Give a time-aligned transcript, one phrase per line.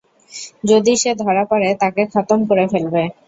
[0.63, 3.03] যদি সে ধরা পড়ে, তাকে খতম করে ফেলবে!